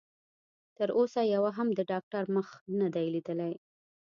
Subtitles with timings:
[0.77, 2.47] تر اوسه يوه هم د ډاکټر مخ
[2.79, 3.53] نه دی ليدلی.